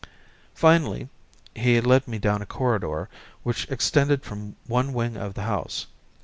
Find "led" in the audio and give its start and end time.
1.79-2.07